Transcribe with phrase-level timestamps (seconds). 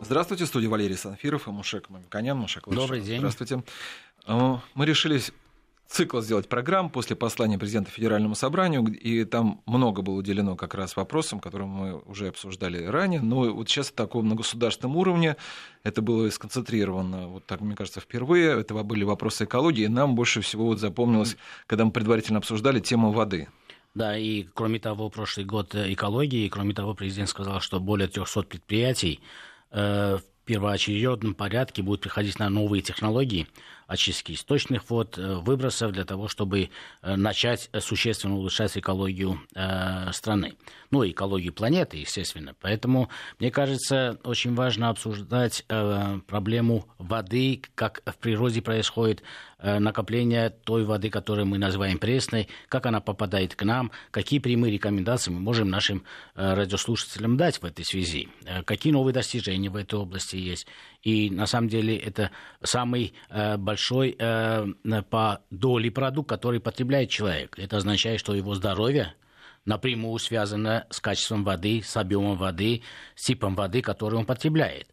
[0.00, 2.36] Здравствуйте, в студии Валерий Санфиров и Мушек Мамиканян.
[2.36, 3.18] Мушек, Добрый день.
[3.18, 3.64] Здравствуйте.
[4.26, 5.20] А, мы решили
[5.88, 10.94] цикл сделать программ после послания президента Федеральному собранию, и там много было уделено как раз
[10.96, 15.36] вопросам, которые мы уже обсуждали ранее, но вот сейчас таком на государственном уровне
[15.82, 20.42] это было сконцентрировано, вот так, мне кажется, впервые, это были вопросы экологии, и нам больше
[20.42, 21.36] всего вот запомнилось,
[21.66, 23.48] когда мы предварительно обсуждали тему воды.
[23.94, 28.42] Да, и кроме того, прошлый год экологии, и кроме того, президент сказал, что более 300
[28.42, 33.46] предприятий э, в первоочередном порядке будут приходить на новые технологии
[33.88, 36.68] очистки источных вод, э, выбросов для того, чтобы
[37.00, 40.56] э, начать существенно улучшать экологию э, страны.
[40.90, 42.54] Ну, и экологию планеты, естественно.
[42.60, 45.64] Поэтому, мне кажется, очень важно обсуждать
[46.26, 49.22] проблему воды, как в природе происходит
[49.58, 55.30] накопление той воды, которую мы называем пресной, как она попадает к нам, какие прямые рекомендации
[55.30, 58.28] мы можем нашим радиослушателям дать в этой связи,
[58.64, 60.66] какие новые достижения в этой области есть.
[61.02, 62.30] И на самом деле это
[62.62, 63.14] самый
[63.56, 67.58] большой большой э, по доле продукт, который потребляет человек.
[67.58, 69.14] Это означает, что его здоровье
[69.64, 72.82] напрямую связано с качеством воды, с объемом воды,
[73.14, 74.88] с типом воды, который он потребляет.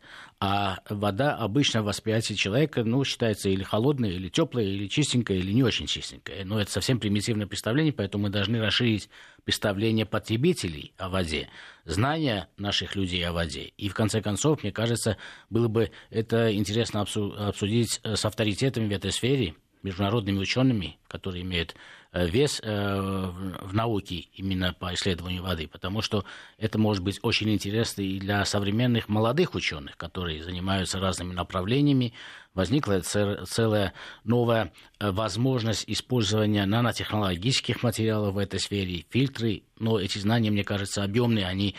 [0.47, 5.51] А вода обычно в восприятии человека ну, считается или холодной, или теплой, или чистенькой, или
[5.51, 6.43] не очень чистенькой.
[6.43, 9.09] Но это совсем примитивное представление, поэтому мы должны расширить
[9.43, 11.49] представление потребителей о воде,
[11.85, 13.71] знания наших людей о воде.
[13.75, 15.17] И в конце концов, мне кажется,
[15.49, 19.55] было бы это интересно обсудить с авторитетами в этой сфере,
[19.85, 21.75] международными учеными, которые имеют
[22.15, 23.29] Э, вес э,
[23.61, 26.23] в науке именно по исследованию воды, потому что
[26.57, 32.13] это может быть очень интересно и для современных молодых ученых, которые занимаются разными направлениями.
[32.53, 40.51] Возникла целая новая э, возможность использования нанотехнологических материалов в этой сфере, фильтры, но эти знания,
[40.51, 41.75] мне кажется, объемные, они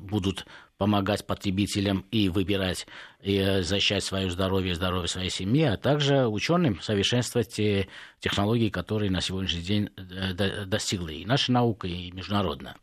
[0.00, 0.46] будут
[0.78, 2.86] помогать потребителям и выбирать,
[3.22, 7.88] и э, защищать свое здоровье, здоровье своей семьи, а также ученым совершенствовать те
[8.20, 12.76] технологии, которые на сегодняшний день э, достигли и наша наука, и международная.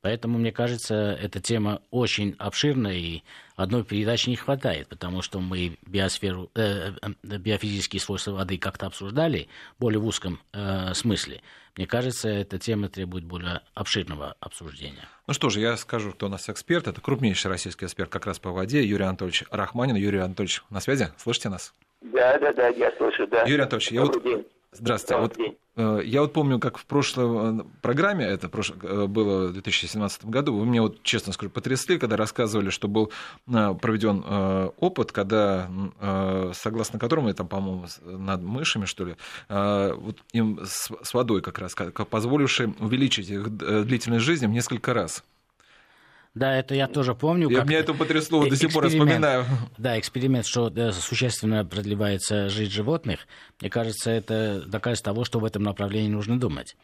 [0.00, 3.22] Поэтому, мне кажется, эта тема очень обширная, и
[3.56, 9.48] одной передачи не хватает, потому что мы биосферу, э, э, биофизические свойства воды как-то обсуждали
[9.80, 11.40] более в узком э, смысле.
[11.76, 15.08] Мне кажется, эта тема требует более обширного обсуждения.
[15.26, 16.86] Ну что же, я скажу, кто у нас эксперт.
[16.86, 19.96] Это крупнейший российский эксперт как раз по воде, Юрий Анатольевич Рахманин.
[19.96, 21.08] Юрий Анатольевич, на связи?
[21.16, 21.74] Слышите нас?
[22.00, 23.42] Да, да, да, я слышу, да.
[23.42, 24.22] Юрий Анатольевич, я вот...
[24.22, 24.44] День.
[24.72, 25.20] Здравствуйте.
[25.20, 25.38] Вот,
[25.76, 30.54] э, я вот помню, как в прошлой э, программе, это э, было в 2017 году,
[30.56, 33.10] вы меня вот, честно скажу, потрясли, когда рассказывали, что был
[33.46, 34.22] проведен
[34.78, 35.70] опыт, когда,
[36.52, 39.16] согласно которому, там, по-моему, над мышами, что ли,
[39.48, 41.74] вот им с водой как раз,
[42.10, 45.24] позволивший увеличить их длительность жизни в несколько раз.
[46.38, 47.50] Да, это я тоже помню.
[47.50, 49.44] Я, меня это потрясло, до сих пор вспоминаю.
[49.76, 53.26] Да, эксперимент, что да, существенно продлевается жизнь животных.
[53.60, 56.76] Мне кажется, это доказательство того, что в этом направлении нужно думать.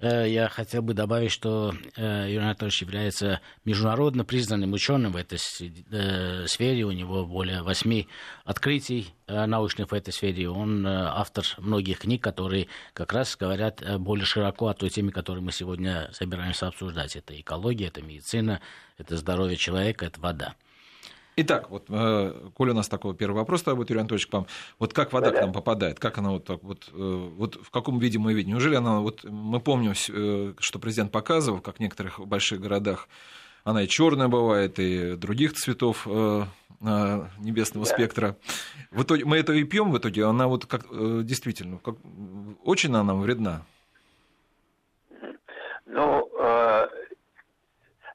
[0.00, 5.38] Э, я хотел бы добавить, что э, Юрий Анатольевич является международно признанным ученым в этой
[5.38, 6.84] э, сфере.
[6.84, 8.08] У него более восьми
[8.44, 10.50] открытий научных в этой сфере.
[10.50, 15.52] Он автор многих книг, которые как раз говорят более широко о той теме, которую мы
[15.52, 17.16] сегодня собираемся обсуждать.
[17.16, 18.60] Это экология, это медицина,
[18.98, 20.54] это здоровье человека, это вода.
[21.36, 24.46] Итак, вот, э, коль у нас такой первый вопрос с тобой, Юрий Анатольевич, к вам.
[24.78, 25.98] Вот как вода к нам попадает?
[25.98, 28.50] Как она вот так вот, э, вот в каком виде мы видим?
[28.50, 33.08] Неужели она, вот мы помним, э, что президент показывал, как в некоторых больших городах
[33.64, 37.92] она и черная бывает, и других цветов небесного да.
[37.94, 38.36] спектра.
[38.90, 40.82] В итоге мы это и пьем в итоге, она вот как
[41.24, 41.94] действительно как,
[42.62, 43.64] очень она нам вредна.
[45.86, 46.30] Ну,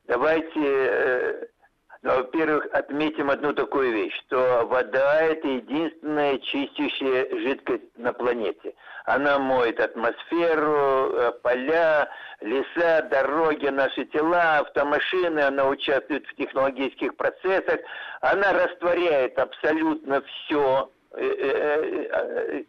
[0.08, 1.59] давайте но,
[2.02, 8.74] во-первых, отметим одну такую вещь, что вода– это единственная чистящая жидкость на планете.
[9.06, 12.10] Она моет атмосферу, э, поля,
[12.40, 17.82] леса, дороги, наши тела, автомашины, она участвует в технологических процессах,
[18.22, 22.64] она растворяет абсолютно все, э, э,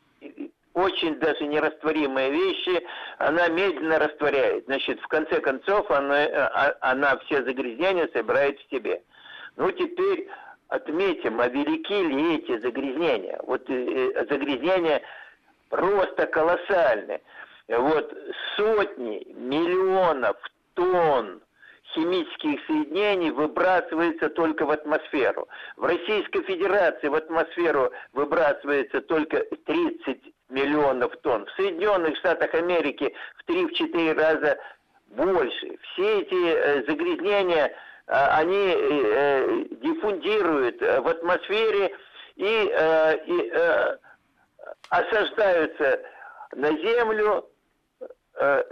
[0.75, 2.83] очень даже нерастворимые вещи,
[3.19, 4.65] она медленно растворяет.
[4.67, 9.03] Значит, в конце концов, она, а, она все загрязнения собирает в себе.
[9.61, 10.27] Ну, теперь
[10.69, 13.39] отметим, а велики ли эти загрязнения?
[13.43, 13.75] Вот э,
[14.15, 15.03] э, загрязнения
[15.69, 17.21] просто колоссальные.
[17.69, 18.11] Вот
[18.57, 20.39] сотни миллионов
[20.73, 21.43] тонн
[21.95, 25.47] химических соединений выбрасывается только в атмосферу.
[25.77, 31.45] В Российской Федерации в атмосферу выбрасывается только 30 миллионов тонн.
[31.45, 34.59] В Соединенных Штатах Америки в 3-4 раза
[35.09, 35.77] больше.
[35.83, 37.75] Все эти э, загрязнения
[38.13, 41.95] они диффундируют в атмосфере
[42.37, 42.43] и,
[43.27, 43.53] и
[44.89, 46.01] осаждаются
[46.53, 47.49] на землю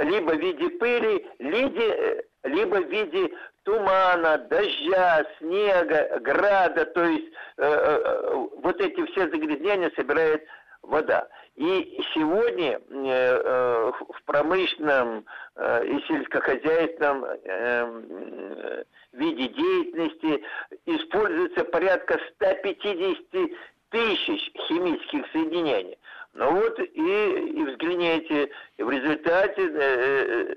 [0.00, 3.30] либо в виде пыли, либо в виде
[3.68, 10.42] тумана, дождя, снега, града, то есть э, э, вот эти все загрязнения собирает
[10.82, 11.28] вода.
[11.58, 15.24] И сегодня э, э, в промышленном
[15.56, 20.44] э, и сельскохозяйственном э, виде деятельности
[20.86, 23.50] используется порядка 150
[23.90, 25.98] тысяч химических соединений.
[26.34, 30.54] Ну вот и, и взгляните, в результате э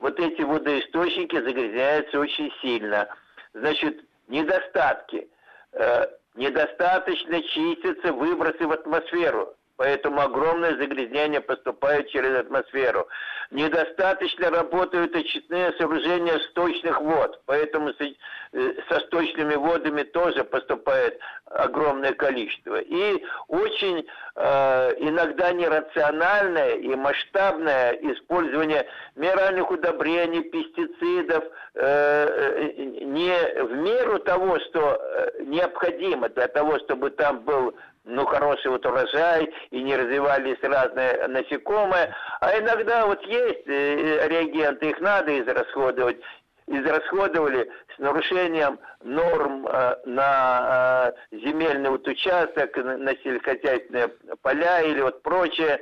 [0.00, 3.08] вот эти водоисточники загрязняются очень сильно.
[3.52, 5.28] Значит, недостатки.
[5.72, 9.54] Э, недостаточно чистятся выбросы в атмосферу.
[9.76, 13.08] Поэтому огромное загрязнение поступает через атмосферу.
[13.50, 22.80] Недостаточно работают очистные сооружения сточных вод, поэтому э, со сточными водами тоже поступает огромное количество.
[22.80, 24.06] И очень
[24.36, 28.86] э, иногда нерациональное и масштабное использование
[29.16, 31.44] минеральных удобрений, пестицидов
[31.74, 37.74] э, не в меру того, что э, необходимо для того, чтобы там был
[38.04, 42.14] ну, хороший вот урожай, и не развивались разные насекомые.
[42.40, 46.18] А иногда вот есть э, реагенты, их надо израсходовать.
[46.66, 54.08] Израсходовали с нарушением норм э, на э, земельный вот участок, на сельскохозяйственные
[54.42, 55.80] поля или вот прочее.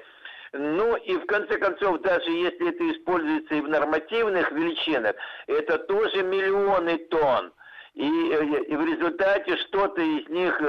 [0.52, 5.16] Ну и в конце концов, даже если это используется и в нормативных величинах,
[5.46, 7.52] это тоже миллионы тонн
[7.94, 10.66] и, э, и в результате что-то из них э,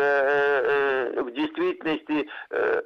[1.16, 2.82] э, в действительности э,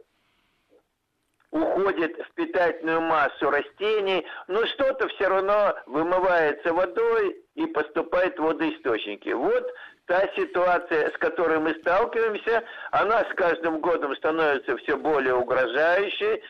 [1.52, 9.30] уходит в питательную массу растений, но что-то все равно вымывается водой и поступает в водоисточники.
[9.30, 9.66] Вот
[10.06, 16.44] та ситуация, с которой мы сталкиваемся, она с каждым годом становится все более угрожающей,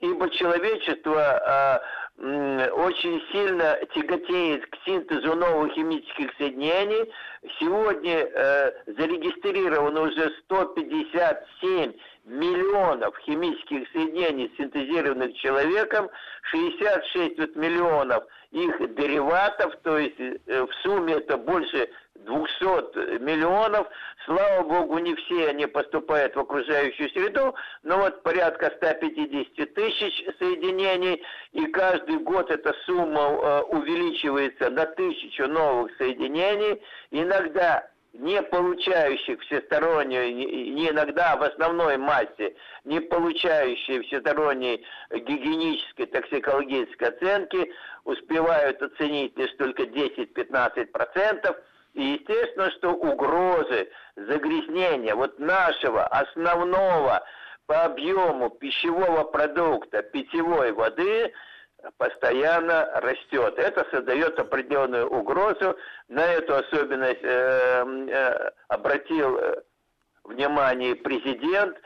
[0.00, 1.82] ибо человечество а,
[2.20, 7.10] очень сильно тяготеет к синтезу новых химических соединений.
[7.58, 11.92] Сегодня э, зарегистрировано уже 157
[12.26, 16.10] миллионов химических соединений, синтезированных человеком,
[16.50, 21.88] 66 вот миллионов их дериватов, то есть э, в сумме это больше
[22.24, 23.86] 200 миллионов.
[24.24, 31.22] Слава богу, не все они поступают в окружающую среду, но вот порядка 150 тысяч соединений,
[31.52, 36.82] и каждый год эта сумма э, увеличивается на тысячу новых соединений.
[37.10, 47.08] Иногда не получающих всестороннюю, не иногда, а в основной массе, не получающие всесторонней гигиенической токсикологической
[47.08, 47.72] оценки,
[48.04, 51.56] успевают оценить лишь только 10-15%,
[51.94, 57.22] и естественно, что угрозы загрязнения вот нашего основного
[57.66, 61.32] по объему пищевого продукта, питьевой воды
[61.96, 63.58] постоянно растет.
[63.58, 65.76] Это создает определенную угрозу.
[66.08, 69.62] На эту особенность э, э, обратил э,
[70.24, 71.76] внимание президент,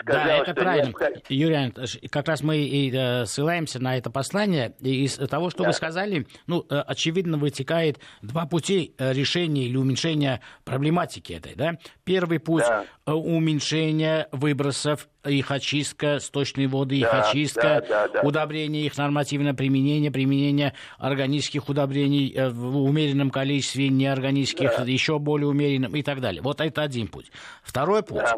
[0.00, 0.86] сказал, да, это что правильно.
[0.86, 1.22] Необходимо...
[1.28, 4.74] Юрий как раз мы и э, ссылаемся на это послание.
[4.80, 5.70] И из того, что да.
[5.70, 11.54] вы сказали, ну, э, очевидно, вытекает два пути э, решения или уменьшения проблематики этой.
[11.54, 11.78] Да?
[12.04, 12.84] Первый путь да.
[13.06, 18.20] Э, уменьшения выбросов их очистка сточной воды, их да, очистка, да, да, да.
[18.22, 24.84] удобрение, их нормативное применение, применение органических удобрений в умеренном количестве, неорганических, да.
[24.84, 26.40] еще более умеренном и так далее.
[26.40, 27.30] Вот это один путь.
[27.62, 28.37] Второй путь да.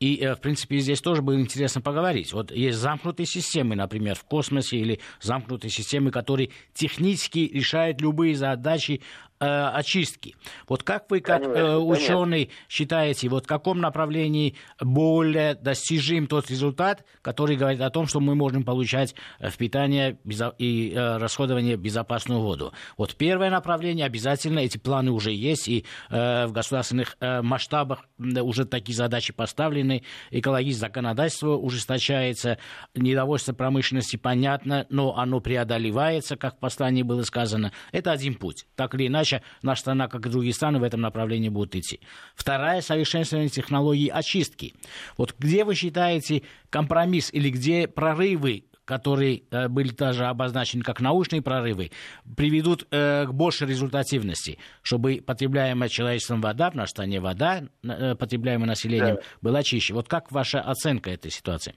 [0.00, 2.32] И, э, в принципе, здесь тоже было интересно поговорить.
[2.32, 9.02] Вот есть замкнутые системы, например, в космосе, или замкнутые системы, которые технически решают любые задачи
[9.40, 10.36] э, очистки.
[10.68, 17.04] Вот как вы, как э, ученый, считаете, вот в каком направлении более достижим тот результат,
[17.22, 20.18] который говорит о том, что мы можем получать в питание
[20.58, 22.72] и э, расходование безопасную воду?
[22.96, 28.64] Вот первое направление обязательно, эти планы уже есть, и э, в государственных э, масштабах уже
[28.64, 32.58] такие задачи поставлены, стороны, экологическое законодательство ужесточается,
[32.94, 37.72] недовольство промышленности понятно, но оно преодолевается, как в послании было сказано.
[37.92, 38.66] Это один путь.
[38.76, 42.00] Так или иначе, наша страна, как и другие страны, в этом направлении будут идти.
[42.34, 44.74] Вторая– совершенствование технологий очистки.
[45.16, 51.42] Вот где вы считаете компромисс или где прорывы которые э, были даже обозначены как научные
[51.42, 51.92] прорывы,
[52.36, 58.66] приведут э, к большей результативности, чтобы потребляемая человечеством вода, в нашей стране вода, э, потребляемая
[58.66, 59.22] населением, да.
[59.42, 59.94] была чище.
[59.94, 61.76] Вот как ваша оценка этой ситуации?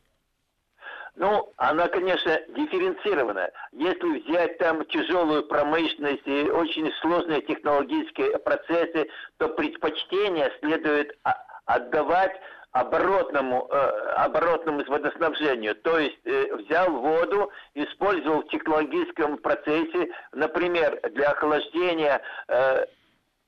[1.15, 3.51] Ну, она, конечно, дифференцирована.
[3.73, 11.15] Если взять там тяжелую промышленность и очень сложные технологические процессы, то предпочтение следует
[11.65, 12.33] отдавать
[12.73, 13.75] оборотному, э,
[14.17, 15.75] оборотному водоснабжению.
[15.75, 22.85] То есть э, взял воду, использовал в технологическом процессе, например, для охлаждения э,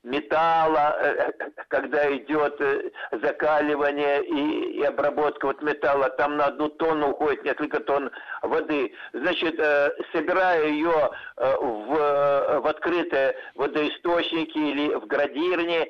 [0.05, 1.31] металла, э,
[1.67, 7.79] когда идет э, закаливание и, и обработка вот металла, там на одну тонну уходит несколько
[7.79, 8.11] тонн
[8.43, 8.93] воды.
[9.13, 15.87] Значит, э, собирая ее в, в открытые водоисточники или в градирне,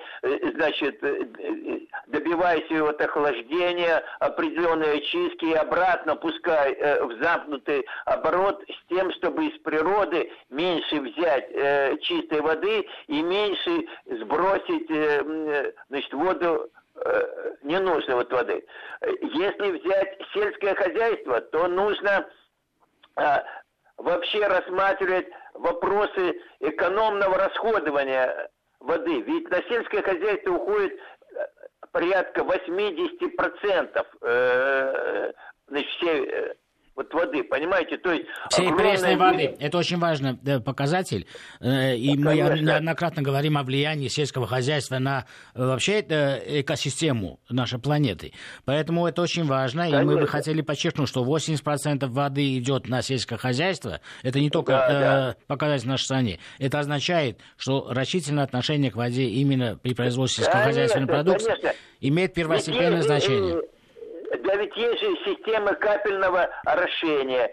[0.55, 0.99] значит,
[2.07, 9.47] добиваясь ее от охлаждения, определенной очистки и обратно пускай в замкнутый оборот с тем, чтобы
[9.47, 18.15] из природы меньше взять чистой воды и меньше сбросить э, э, значит, воду э, ненужной
[18.15, 18.65] вот воды.
[19.01, 22.25] Если взять сельское хозяйство, то нужно
[23.97, 28.49] вообще рассматривать вопросы экономного расходования
[28.81, 29.21] воды.
[29.21, 30.99] Ведь на сельское хозяйство уходит
[31.91, 35.33] порядка 80%
[35.67, 36.55] значит, всей
[37.15, 37.97] воды, понимаете?
[37.97, 39.55] То есть Всей пресной воды.
[39.59, 41.25] Это очень важный показатель.
[41.59, 48.33] Э, и мы неоднократно говорим о влиянии сельского хозяйства на э, вообще экосистему нашей планеты.
[48.65, 49.83] Поэтому это очень важно.
[49.83, 50.01] Конечно.
[50.01, 54.01] И мы бы хотели подчеркнуть, что 80% воды идет на сельское хозяйство.
[54.21, 55.35] Это не только да, да.
[55.47, 56.39] показатель нашей стране.
[56.59, 61.73] Это означает, что рачительное отношение к воде именно при производстве сельскохозяйственной продукции конечно.
[62.01, 63.61] имеет первостепенное значение.
[64.43, 67.51] Да ведь есть же системы капельного орошения.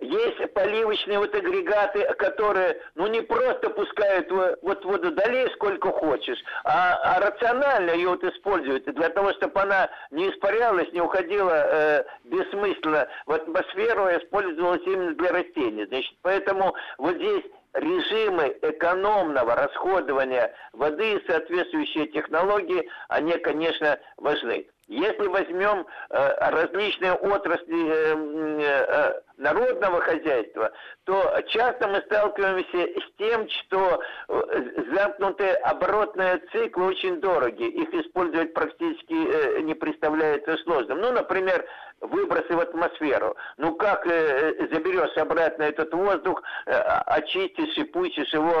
[0.00, 6.98] Есть поливочные вот агрегаты, которые, ну, не просто пускают вот воду долей сколько хочешь, а,
[7.16, 13.08] а рационально ее вот используют для того, чтобы она не испарялась, не уходила э, бессмысленно
[13.26, 15.86] в атмосферу, а использовалась именно для растений.
[15.86, 24.66] Значит, поэтому вот здесь режимы экономного расходования воды и соответствующие технологии, они, конечно, важны.
[24.94, 30.72] Если возьмем э, различные отрасли э, э, народного хозяйства,
[31.04, 37.64] то часто мы сталкиваемся с тем, что э, замкнутые оборотные циклы очень дороги.
[37.64, 41.00] Их использовать практически э, не представляется сложным.
[41.00, 41.64] Ну, например,
[42.00, 43.36] выбросы в атмосферу.
[43.56, 48.54] Ну как э, заберешь обратно этот воздух, очистишь и пустишь его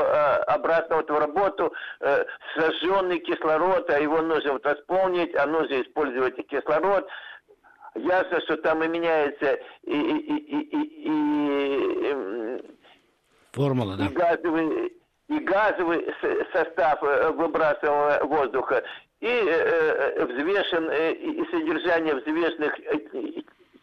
[0.46, 1.72] обратно вот в работу,
[2.56, 7.08] сожженный кислород, а его нужно восполнить, а нужно использовать кислород.
[7.94, 12.74] Ясно, что там и меняется и, и, и, и, и, и
[13.52, 14.06] формула, да.
[14.06, 14.92] И газовый,
[15.28, 16.06] и газовый
[16.52, 18.82] состав э, выбрасываемого воздуха
[19.20, 22.74] и э, э, взвешен, э, и содержание взвешенных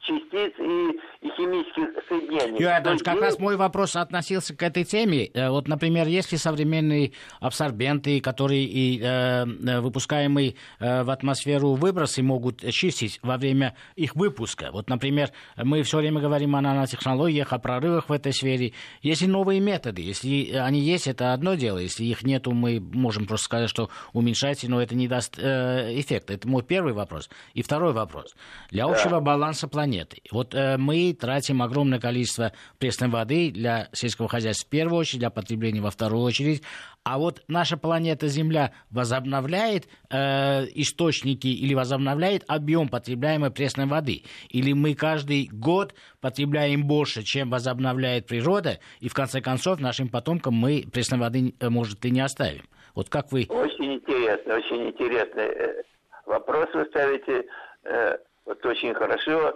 [0.02, 2.54] частиц и, и химических соединений.
[2.54, 5.28] Юрий Анатольевич, как раз мой вопрос относился к этой теме.
[5.28, 9.46] Э, вот, например, есть ли современные абсорбенты, которые и э,
[9.80, 14.70] выпускаемые э, в атмосферу выбросы могут чистить во время их выпуска?
[14.72, 18.74] Вот, например, мы все время говорим о нанотехнологиях, о прорывах в этой сфере.
[19.02, 20.02] Есть ли новые методы?
[20.02, 21.78] Если они есть, это одно дело.
[21.78, 26.34] Если их нету, мы можем просто сказать, что уменьшайте, но это не даст э, эффекта.
[26.34, 27.30] Это мой первый вопрос.
[27.54, 28.36] И второй вопрос.
[28.72, 29.22] Для общего да.
[29.22, 30.22] баланса планеты планеты.
[30.32, 35.30] Вот э, мы тратим огромное количество пресной воды для сельского хозяйства в первую очередь, для
[35.30, 36.64] потребления во вторую очередь.
[37.04, 44.24] А вот наша планета Земля возобновляет э, источники или возобновляет объем потребляемой пресной воды?
[44.50, 50.54] Или мы каждый год потребляем больше, чем возобновляет природа, и в конце концов нашим потомкам
[50.54, 52.64] мы пресной воды, э, может, и не оставим?
[52.96, 53.46] Вот как вы...
[53.50, 55.84] Очень интересно, очень интересный э,
[56.26, 57.46] вопрос вы ставите.
[57.84, 59.56] Э, вот очень хорошо.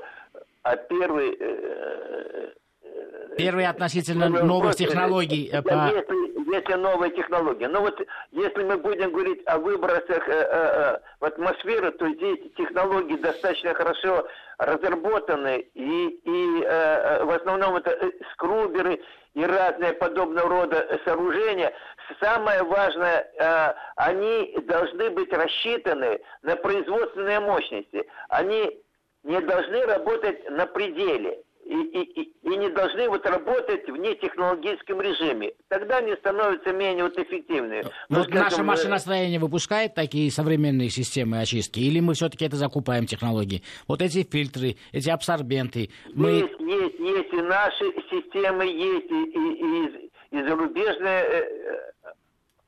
[0.65, 1.37] А первый...
[1.39, 5.43] Э, э, первый относительно первый новых вопрос, технологий.
[5.43, 5.91] Если, по...
[5.93, 7.65] если, если новые технологии.
[7.65, 13.15] Но вот если мы будем говорить о выбросах э, э, в атмосферу, то здесь технологии
[13.17, 15.67] достаточно хорошо разработаны.
[15.75, 17.95] И, и э, в основном это
[18.33, 18.99] скруберы
[19.35, 21.71] и разные подобного рода сооружения.
[22.19, 28.07] Самое важное, э, они должны быть рассчитаны на производственные мощности.
[28.29, 28.81] Они
[29.25, 35.51] не должны работать на пределе и, и, и не должны вот работать в нетехнологическом режиме.
[35.67, 37.83] Тогда они становятся менее вот эффективными.
[38.07, 43.63] Ну, вот наше машиностроение выпускает такие современные системы очистки, или мы все-таки это закупаем технологии?
[43.87, 45.89] Вот эти фильтры, эти абсорбенты.
[46.13, 46.31] Мы...
[46.31, 52.13] Есть, есть, есть и наши системы, есть и, и, и, и зарубежные э, э,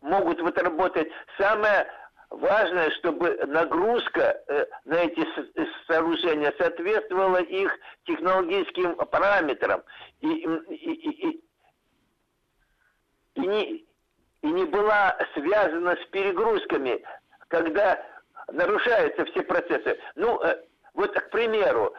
[0.02, 1.08] могут вот работать.
[1.38, 1.86] Самое
[2.30, 5.26] важно, чтобы нагрузка э, на эти
[5.88, 7.72] сооружения соответствовала их
[8.06, 9.84] технологическим параметрам
[10.22, 11.44] и, и, и, и,
[13.36, 13.86] и, не,
[14.42, 17.04] и не была связана с перегрузками,
[17.48, 18.04] когда
[18.52, 19.98] нарушаются все процессы.
[20.16, 21.94] Ну, э, вот, к примеру,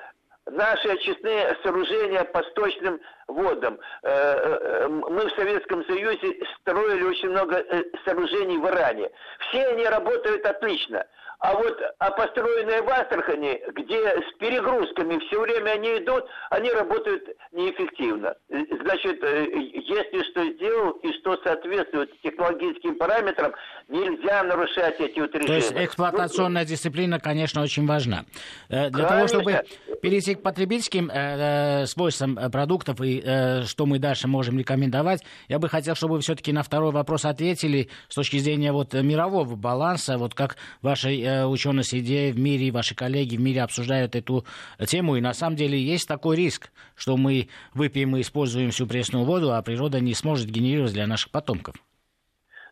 [0.47, 3.79] наши очистные сооружения по сточным водам.
[4.03, 7.65] Э, э, мы в Советском Союзе строили очень много
[8.05, 9.11] сооружений в Иране.
[9.49, 11.05] Все они работают отлично.
[11.41, 17.23] А вот а построенные в Астрахани, где с перегрузками все время они идут, они работают
[17.53, 18.35] неэффективно.
[18.49, 23.53] Значит, э, если что сделал и что соответствует технологическим параметрам,
[23.87, 25.47] нельзя нарушать эти режимы.
[25.47, 28.25] То есть эксплуатационная ну, дисциплина, конечно, очень важна.
[28.69, 29.09] Э, для конечно.
[29.09, 29.63] того, чтобы
[30.03, 35.69] перейти к потребительским э, свойствам продуктов и э, что мы дальше можем рекомендовать, я бы
[35.69, 40.35] хотел, чтобы вы все-таки на второй вопрос ответили с точки зрения вот мирового баланса, вот
[40.35, 44.45] как вашей э, ученые среде в мире, ваши коллеги в мире обсуждают эту
[44.87, 49.25] тему, и на самом деле есть такой риск, что мы выпьем и используем всю пресную
[49.25, 51.77] воду, а природа не сможет генерировать для наших потомков.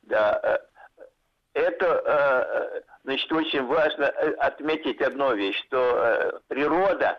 [0.06, 0.58] Да, э,
[1.54, 7.18] это, э, значит, очень важно э, отметить одну вещь, что природа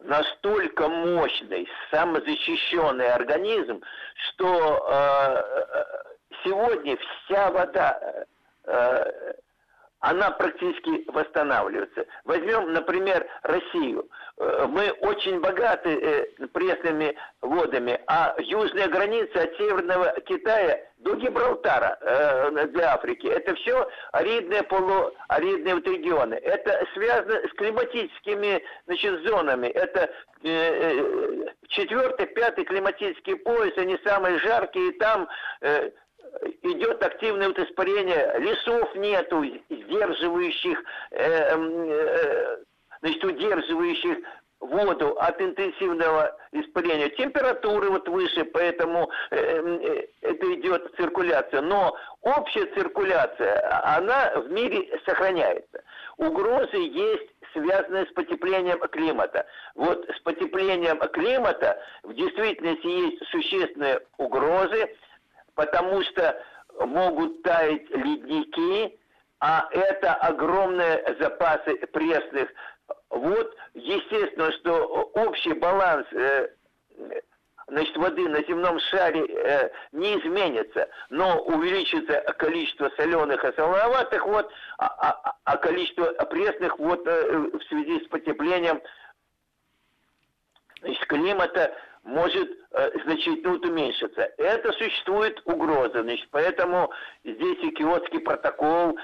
[0.00, 3.82] настолько мощный, самозащищенный организм,
[4.30, 5.44] что
[6.44, 8.26] сегодня вся вода
[10.00, 12.06] она практически восстанавливается.
[12.24, 14.08] Возьмем, например, Россию.
[14.38, 21.98] Э, мы очень богаты э, пресными водами, а южная граница от Северного Китая до Гибралтара
[22.00, 26.34] э, для Африки, это все аридные, полуаридные вот регионы.
[26.34, 29.68] Это связано с климатическими значит, зонами.
[29.68, 30.10] Это
[31.68, 35.28] четвертый, пятый климатический пояс, они самые жаркие, и там
[36.62, 42.56] идет активное вот испарение, лесов нету, сдерживающих, э, э,
[43.00, 44.18] значит, удерживающих
[44.60, 47.08] воду от интенсивного испарения.
[47.10, 51.60] Температуры вот выше, поэтому э, э, это идет циркуляция.
[51.60, 55.82] Но общая циркуляция, она в мире сохраняется.
[56.16, 59.46] Угрозы есть связанные с потеплением климата.
[59.74, 64.94] Вот с потеплением климата в действительности есть существенные угрозы,
[65.54, 66.40] потому что
[66.80, 68.98] могут таять ледники,
[69.40, 72.50] а это огромные запасы пресных.
[73.10, 76.48] Вот, естественно, что общий баланс э,
[77.68, 84.50] значит, воды на земном шаре э, не изменится, но увеличится количество соленых и солоноватых вод,
[84.78, 88.80] а, а, а количество пресных вод э, в связи с потеплением
[90.80, 91.74] значит, климата
[92.04, 94.32] может э, значительно уменьшиться.
[94.38, 96.02] Это существует угроза.
[96.02, 96.90] Значит, поэтому
[97.24, 98.98] здесь и Киотский протокол,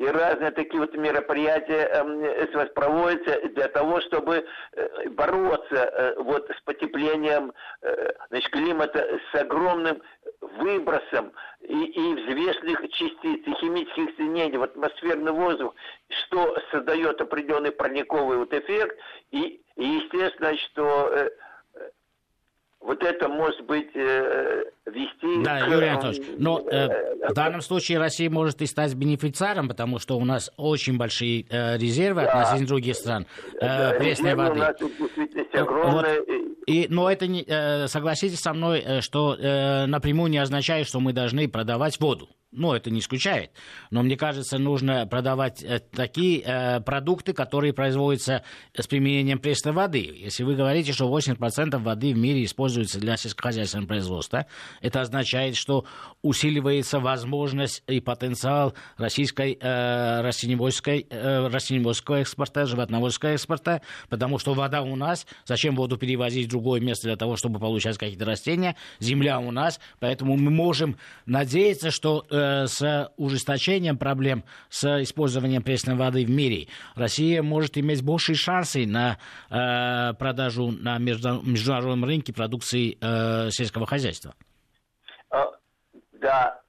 [0.00, 6.60] и разные такие вот мероприятия э, проводятся для того, чтобы э, бороться э, вот с
[6.62, 10.00] потеплением э, значит, климата, с огромным
[10.40, 15.74] выбросом и, и взвешенных частиц, и химических соединений в атмосферный воздух,
[16.08, 18.96] что создает определенный парниковый вот эффект,
[19.32, 21.30] и, и естественно, что
[22.80, 25.44] вот это может быть э, вести...
[25.44, 25.68] Да, к...
[25.68, 30.16] Юрий Анатольевич, но э, э, в данном случае Россия может и стать бенефициаром, потому что
[30.16, 32.32] у нас очень большие э, резервы да.
[32.32, 34.60] относительно других стран э, да, пресной воды.
[34.60, 34.76] У нас
[35.52, 36.20] огромные...
[36.20, 36.28] Вот.
[36.66, 41.00] И, но это не, э, согласитесь со мной, э, что э, напрямую не означает, что
[41.00, 43.52] мы должны продавать воду ну, это не исключает.
[43.90, 48.42] Но мне кажется, нужно продавать э, такие э, продукты, которые производятся
[48.76, 50.00] с применением пресной воды.
[50.00, 54.46] Если вы говорите, что 80% воды в мире используется для сельскохозяйственного производства,
[54.80, 55.84] это означает, что
[56.22, 64.82] усиливается возможность и потенциал российской э, растениеводской, э, растениеводского экспорта, животноводского экспорта, потому что вода
[64.82, 69.38] у нас, зачем воду перевозить в другое место для того, чтобы получать какие-то растения, земля
[69.38, 76.24] у нас, поэтому мы можем надеяться, что Э, с ужесточением проблем с использованием пресной воды
[76.24, 79.18] в мире, Россия может иметь большие шансы на
[79.50, 84.34] э, продажу на международном рынке продукции э, сельского хозяйства.
[85.30, 85.50] А,
[86.12, 86.60] да,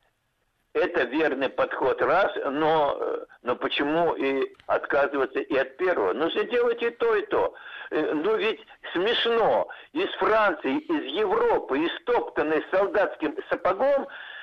[0.74, 2.98] это верный подход, раз, но,
[3.42, 6.14] но почему и отказываться и от первого?
[6.14, 7.54] Нужно делать и то, и то.
[7.92, 8.62] Ну ведь
[8.94, 9.68] смешно.
[9.92, 14.41] Из Франции, из Европы, истоптанной солдатским сапогом, Э, э,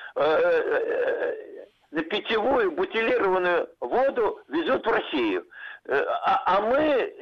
[1.91, 5.45] на питьевую бутилированную воду везут в Россию.
[5.85, 7.15] Э, а, а мы,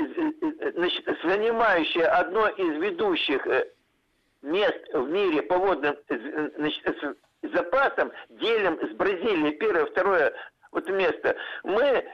[0.76, 3.48] значит, занимающие одно из ведущих
[4.42, 5.96] мест в мире по водным
[6.58, 10.34] значит, запасам, делим с Бразилией первое, второе
[10.72, 11.36] вот место.
[11.64, 12.06] Мы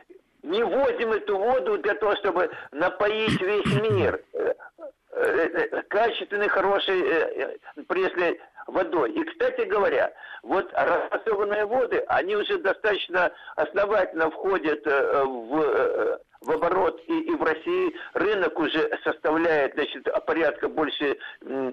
[0.43, 4.53] не возим эту воду для того, чтобы напоить весь мир э,
[5.11, 9.11] э, качественной, хорошей, пресной водой.
[9.11, 17.19] И, кстати говоря, вот расфасованные воды, они уже достаточно основательно входят в в оборот и,
[17.21, 21.71] и в России рынок уже составляет значит, порядка больше 1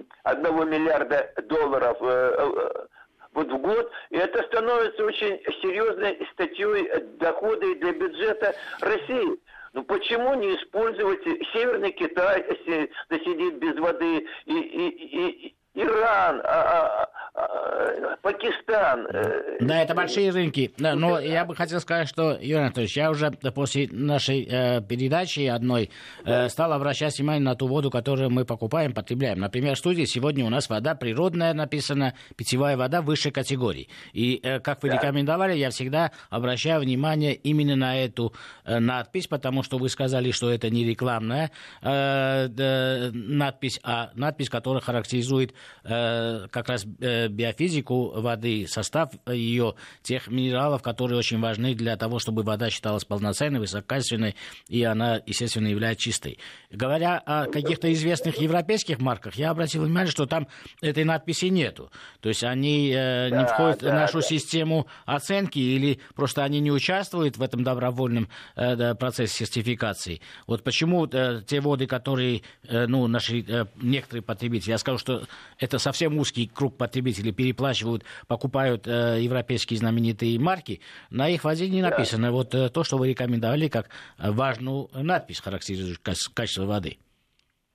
[0.69, 2.85] миллиарда долларов э, э,
[3.33, 9.39] вот в год, и это становится очень серьезной статьей дохода для бюджета России.
[9.73, 11.23] Ну почему не использовать
[11.53, 12.91] Северный Китай, если
[13.23, 19.07] сидит без воды, и, и, и, Иран, а, а, а, Пакистан.
[19.07, 20.73] Э, да, это большие рынки.
[20.77, 25.89] Но я бы хотел сказать, что, Юрий Анатольевич, я уже после нашей э, передачи одной
[26.25, 29.39] э, стал обращать внимание на ту воду, которую мы покупаем, потребляем.
[29.39, 33.87] Например, в студии сегодня у нас вода природная написана, питьевая вода высшей категории.
[34.11, 34.95] И, э, как вы да.
[34.95, 38.33] рекомендовали, я всегда обращаю внимание именно на эту
[38.65, 41.49] э, надпись, потому что вы сказали, что это не рекламная
[41.81, 49.73] э, э, надпись, а надпись, которая характеризует Э, как раз э, биофизику воды, состав ее,
[50.03, 54.35] тех минералов, которые очень важны для того, чтобы вода считалась полноценной, высококачественной,
[54.67, 56.37] и она, естественно, является чистой.
[56.69, 60.47] Говоря о каких-то известных европейских марках, я обратил внимание, что там
[60.81, 61.91] этой надписи нету.
[62.19, 64.27] То есть они э, не входят да, в нашу да.
[64.27, 70.21] систему оценки или просто они не участвуют в этом добровольном э, процессе сертификации.
[70.45, 75.23] Вот почему э, те воды, которые э, ну, наши э, некоторые потребители, я скажу, что
[75.61, 81.81] это совсем узкий круг потребителей, переплачивают, покупают э, европейские знаменитые марки, на их воде не
[81.81, 82.31] написано да.
[82.31, 85.99] вот э, то, что вы рекомендовали как важную надпись, характеризующую
[86.33, 86.97] качество воды.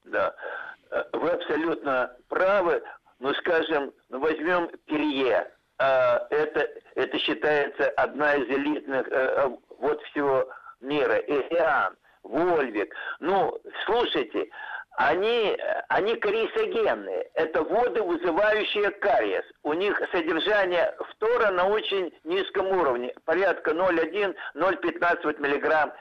[0.04, 0.34] Да,
[0.90, 2.82] э, вы абсолютно правы.
[3.18, 5.50] Ну, скажем, ну, возьмем Перье.
[5.78, 10.48] А, это, это считается одна из элитных э, вот всего
[10.80, 11.16] мира.
[11.26, 12.94] Эриан, Вольвик.
[13.20, 14.48] Ну, слушайте,
[14.96, 15.56] они,
[15.88, 17.28] они кариесогенные.
[17.34, 19.44] Это воды, вызывающие кариес.
[19.62, 25.92] У них содержание фтора на очень низком уровне, порядка 0,1-0,15 миллиграмм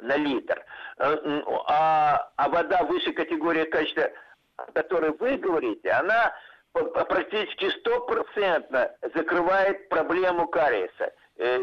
[0.00, 0.64] на литр.
[0.98, 4.10] Э, а, а вода выше категории качества,
[4.56, 6.32] о которой вы говорите, она
[6.72, 11.12] практически стопроцентно закрывает проблему кариеса.
[11.38, 11.58] Э,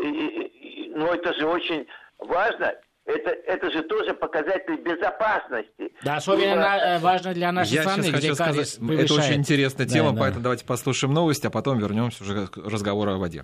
[0.90, 1.88] но это же очень
[2.20, 5.94] важно это, это же тоже показатель безопасности.
[6.04, 6.86] Да, особенно Ибо...
[6.86, 10.44] Э, важно для нашей Я страны, где хочу сказать, Это очень интересная тема, да, поэтому
[10.44, 13.44] давайте послушаем новости, а потом вернемся уже к разговору о воде.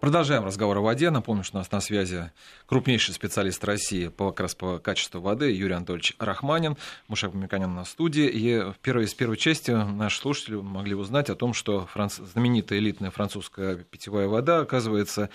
[0.00, 1.10] Продолжаем разговор о воде.
[1.10, 2.32] Напомню, что у нас на связи
[2.64, 6.78] крупнейший специалист России по, как раз по качеству воды Юрий Анатольевич Рахманин.
[7.06, 8.26] Мушак Мамиканян на студии.
[8.26, 12.14] И в первой, из первой части наши слушатели могли узнать о том, что франц...
[12.16, 15.28] знаменитая элитная французская питьевая вода, оказывается,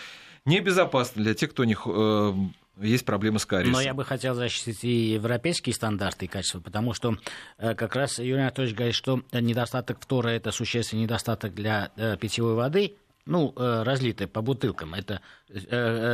[0.46, 2.34] небезопасна для тех, кто не э,
[2.82, 3.74] есть проблемы с кариесом.
[3.74, 7.18] Но я бы хотел защитить и европейские стандарты и качества, потому что
[7.58, 12.56] э, как раз Юрий Анатольевич говорит, что недостаток фтора– это существенный недостаток для э, питьевой
[12.56, 14.94] воды, ну, э, разлитые по бутылкам.
[14.94, 15.20] Это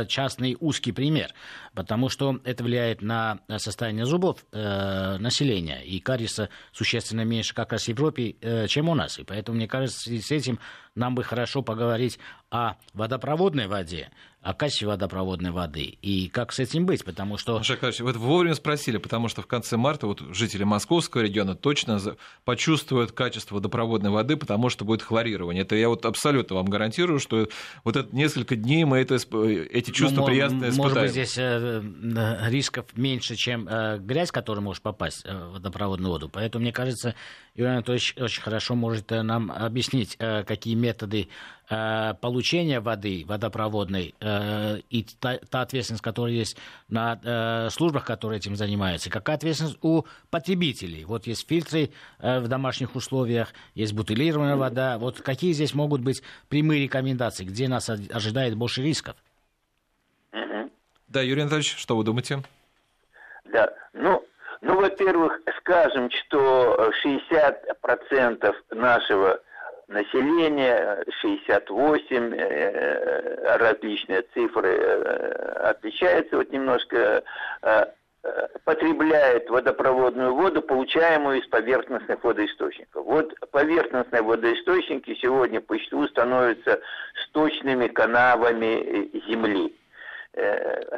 [0.08, 1.34] частный узкий пример,
[1.74, 5.82] потому что это влияет на состояние зубов населения.
[5.84, 8.36] И кариеса существенно меньше как раз в Европе,
[8.68, 9.18] чем у нас.
[9.18, 10.58] И поэтому, мне кажется, с этим
[10.94, 12.18] нам бы хорошо поговорить
[12.50, 14.10] о водопроводной воде,
[14.42, 17.58] о качестве водопроводной воды и как с этим быть, потому что...
[17.58, 21.98] Маша вот вовремя спросили, потому что в конце марта вот жители московского региона точно
[22.44, 25.62] почувствуют качество водопроводной воды, потому что будет хлорирование.
[25.62, 27.48] Это я вот абсолютно вам гарантирую, что
[27.84, 30.76] вот это несколько дней мы это, эти ну, чувства ну, приятные испытаем.
[30.76, 36.12] Может быть, здесь э, рисков меньше, чем э, грязь, которая может попасть э, в водопроводную
[36.12, 36.28] воду.
[36.28, 37.14] Поэтому, мне кажется,
[37.54, 41.28] Юрий Анатольевич очень хорошо может нам объяснить, какие методы
[41.70, 48.38] э, получения воды водопроводной э, и та, та ответственность, которая есть на э, службах, которые
[48.38, 51.04] этим занимаются, какая ответственность у потребителей.
[51.04, 54.98] Вот есть фильтры э, в домашних условиях, есть бутылированная вода.
[54.98, 59.16] Вот какие здесь могут быть прямые рекомендации, где нас ожидает больше рисков?
[61.08, 62.42] Да, Юрий Анатольевич, что вы думаете?
[63.44, 64.24] Да, ну,
[64.62, 69.40] ну, во-первых, скажем, что 60% нашего
[69.92, 77.22] населения, 68, э, различные цифры э, отличаются, вот немножко
[77.62, 77.86] э,
[78.64, 83.04] потребляет водопроводную воду, получаемую из поверхностных водоисточников.
[83.04, 86.80] Вот поверхностные водоисточники сегодня почти становятся
[87.26, 89.76] сточными канавами Земли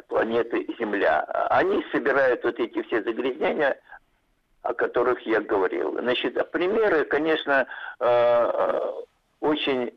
[0.06, 1.22] планеты Земля.
[1.50, 3.76] Они собирают вот эти все загрязнения,
[4.64, 5.96] о которых я говорил.
[6.00, 7.66] Значит, примеры, конечно,
[8.00, 8.92] э, э,
[9.40, 9.92] очень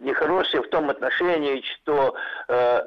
[0.00, 2.16] нехорошее в том отношении, что
[2.48, 2.78] э,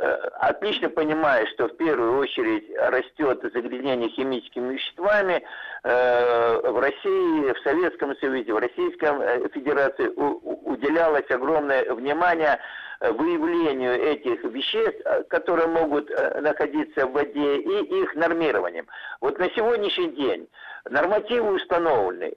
[0.42, 5.42] отлично понимая, что в первую очередь растет загрязнение химическими веществами,
[5.84, 12.60] в России, в Советском Союзе, в Российском э, Федерации уделялось огромное внимание
[13.00, 16.10] выявлению этих веществ, которые могут
[16.42, 18.88] находиться в воде, и их нормированием.
[19.22, 20.50] Вот на сегодняшний день
[20.90, 22.34] нормативы установлены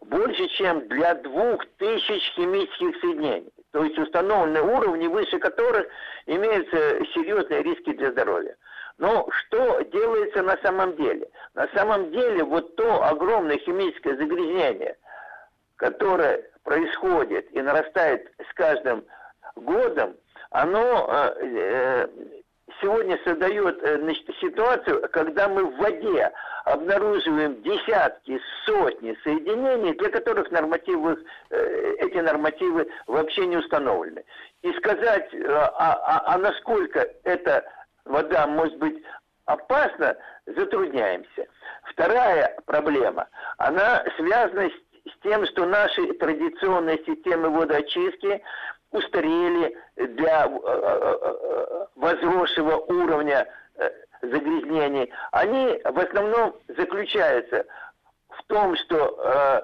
[0.00, 3.52] больше, чем для двух тысяч химических соединений.
[3.72, 5.86] То есть установлены уровни, выше которых
[6.26, 8.56] имеются серьезные риски для здоровья.
[8.98, 11.28] Но что делается на самом деле?
[11.54, 14.96] На самом деле вот то огромное химическое загрязнение,
[15.76, 19.04] которое происходит и нарастает с каждым
[19.56, 20.16] годом,
[20.50, 22.06] оно э, э
[22.80, 26.32] сегодня создает э, значит, ситуацию, когда мы в воде
[26.64, 31.16] обнаруживаем десятки, сотни соединений, для которых нормативы,
[31.50, 34.24] э, эти нормативы вообще не установлены.
[34.62, 37.64] И сказать, э, а, а, а насколько эта
[38.04, 39.02] вода может быть
[39.46, 41.46] опасна, затрудняемся.
[41.84, 48.42] Вторая проблема, она связана с, с тем, что наши традиционные системы водоочистки
[48.90, 50.48] устарели для
[51.96, 53.46] возросшего уровня
[54.22, 57.66] загрязнений, они в основном заключаются
[58.30, 59.62] в том, что э,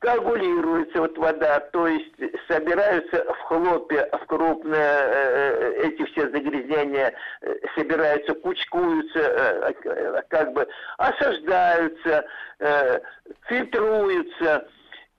[0.00, 2.12] коагулируется вот вода, то есть
[2.48, 10.52] собираются в хлопе, в крупные э, эти все загрязнения э, собираются, кучкуются, э, э, как
[10.52, 10.66] бы
[10.98, 12.24] осаждаются,
[12.58, 13.00] э,
[13.46, 14.68] фильтруются,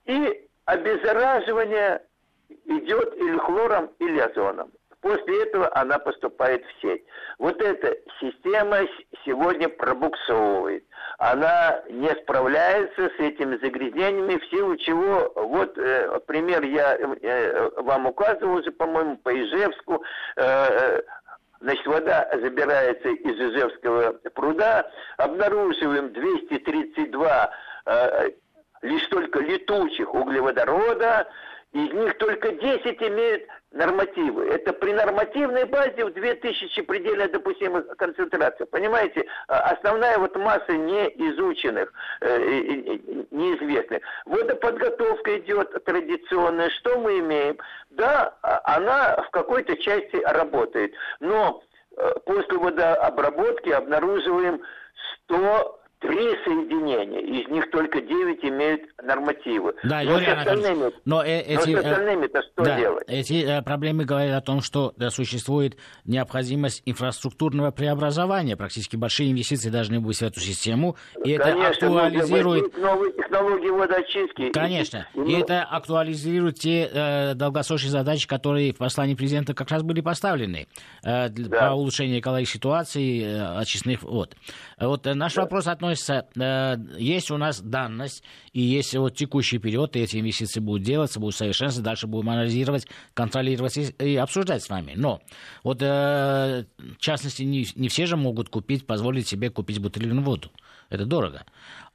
[0.04, 2.02] и обеззараживание
[2.64, 4.70] идет или хлором, или озоном.
[5.02, 7.04] После этого она поступает в сеть.
[7.38, 8.86] Вот эта система
[9.24, 10.84] сегодня пробуксовывает.
[11.18, 18.06] Она не справляется с этими загрязнениями, в силу чего, вот э, пример я э, вам
[18.06, 20.04] указывал уже, по-моему, по Ижевску,
[20.36, 21.02] э, э
[21.62, 27.50] Значит, вода забирается из Ижевского пруда, обнаруживаем 232
[27.86, 28.30] э,
[28.82, 31.28] лишь только летучих углеводорода,
[31.72, 34.46] из них только 10 имеют нормативы.
[34.46, 38.66] Это при нормативной базе в 2000 предельно допустимых концентраций.
[38.66, 42.38] Понимаете, а, основная вот масса неизученных, э,
[43.30, 44.02] неизвестных.
[44.26, 46.68] Водоподготовка идет традиционная.
[46.70, 47.56] Что мы имеем?
[47.90, 50.92] Да, а, она в какой-то части работает.
[51.20, 51.62] Но
[51.96, 54.60] э, после водообработки обнаруживаем
[55.24, 59.74] 100 три соединения, из них только девять имеют нормативы.
[59.84, 63.04] Да, но Юрий с остальными, но, э, эти, но с э, остальными-то что да, делать?
[63.06, 68.56] Эти э, проблемы говорят о том, что да, существует необходимость инфраструктурного преобразования.
[68.56, 70.96] Практически большие инвестиции должны быть в эту систему.
[71.24, 72.76] И Конечно, это актуализирует...
[72.76, 74.50] новые технологии водоочистки.
[74.50, 75.06] Конечно.
[75.14, 79.82] И, и, и это актуализирует те э, долгосрочные задачи, которые в послании президента как раз
[79.82, 80.66] были поставлены
[81.04, 81.70] э, да.
[81.70, 84.34] по улучшению экологической ситуации, э, очистных вод.
[84.80, 85.42] Вот э, наш да.
[85.42, 90.18] вопрос относится относится, э, есть у нас данность, и есть вот текущий период, и эти
[90.18, 94.94] инвестиции будут делаться, будут совершенствоваться, дальше будем анализировать, контролировать и, и обсуждать с вами.
[94.96, 95.20] Но
[95.62, 100.50] вот, э, в частности, не, не все же могут купить, позволить себе купить бутылированную воду.
[100.88, 101.44] Это дорого.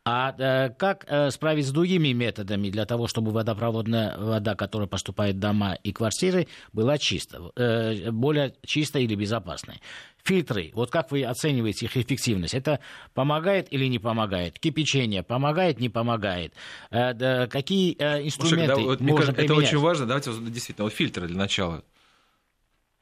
[0.09, 5.35] А э, как э, справиться с другими методами для того, чтобы водопроводная вода, которая поступает
[5.35, 9.81] в дома и квартиры, была чистой, э, более чистой или безопасной?
[10.23, 12.53] Фильтры, вот как вы оцениваете их эффективность?
[12.53, 12.79] Это
[13.13, 14.57] помогает или не помогает?
[14.59, 16.53] Кипячение помогает, не помогает?
[16.89, 20.05] Какие инструменты Слушай, да, вот, можно кажется, Это очень важно.
[20.05, 21.83] Давайте действительно вот фильтры для начала.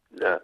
[0.10, 0.39] Да.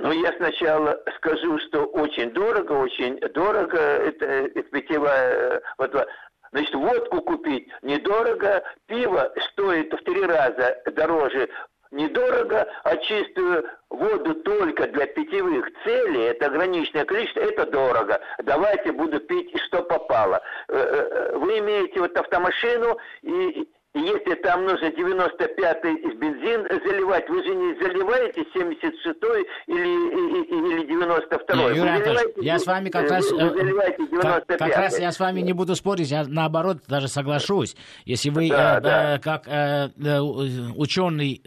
[0.00, 3.78] Ну, я сначала скажу, что очень дорого, очень дорого.
[3.78, 6.06] Это, это питьевая вода.
[6.52, 11.48] Значит, водку купить недорого, пиво стоит в три раза дороже
[11.90, 18.20] недорого, а чистую воду только для питьевых целей, это ограниченное количество, это дорого.
[18.42, 20.40] Давайте буду пить, что попало.
[20.68, 27.54] Э, э, вы имеете вот автомашину, и если там нужно 95-й бензин заливать, вы же
[27.54, 29.88] не заливаете 76-й или,
[30.48, 31.76] или 92-й.
[31.76, 33.28] Юрий Анатольевич, я с вами как раз...
[33.28, 37.74] 95 как, как раз я с вами не буду спорить, я наоборот даже соглашусь.
[38.04, 39.14] Если вы да, э, да.
[39.16, 40.20] Э, как э, э
[40.76, 41.42] ученый,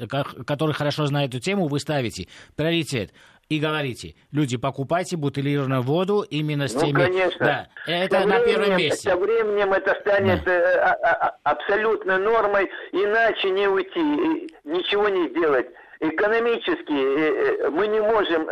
[0.45, 3.13] который хорошо знает эту тему, вы ставите приоритет
[3.49, 7.05] и говорите, люди, покупайте бутылированную воду именно с ну, теми...
[7.05, 7.45] конечно.
[7.45, 9.09] Да, это со на временем, первом месте.
[9.09, 10.51] Со временем это станет да.
[10.51, 13.99] Э, а, а, а, абсолютно нормой, иначе не уйти,
[14.63, 15.67] ничего не сделать.
[15.99, 18.47] Экономически э, э, мы не можем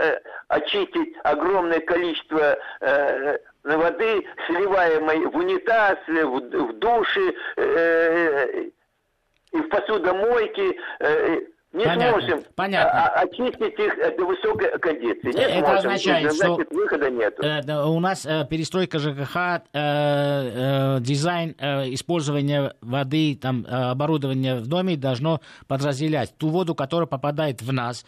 [0.49, 2.58] очистить огромное количество
[3.63, 7.34] воды, сливаемой в унитаз, в, в души,
[9.51, 10.77] и в посудомойке,
[11.73, 13.07] не понятно, сможем понятно.
[13.07, 15.31] очистить их до высокой кондиции.
[15.31, 17.39] Не Это сможем, означает, значит, что выхода нет.
[17.39, 21.51] Э, у нас э, перестройка ЖКХ, э, дизайн
[21.93, 28.05] использования воды, там, оборудования в доме должно подразделять ту воду, которая попадает в нас,